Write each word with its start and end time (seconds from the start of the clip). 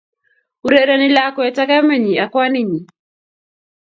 Urereni 0.65 1.07
lakwet 1.15 1.57
ak 1.63 1.67
kamenyi 1.71 2.13
ak 2.23 2.29
kwanunyi 2.31 2.81